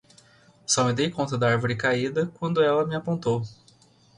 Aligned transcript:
Só 0.65 0.83
me 0.83 0.93
dei 0.93 1.11
conta 1.11 1.37
da 1.37 1.47
árvore 1.51 1.75
caída 1.75 2.25
quando 2.39 2.59
ela 2.63 2.87
me 2.87 2.95
apontou. 2.95 3.43